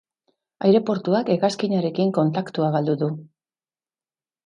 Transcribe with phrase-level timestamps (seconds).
[0.69, 3.15] Aireportuak hegazkinarekin kontaktua galdu du.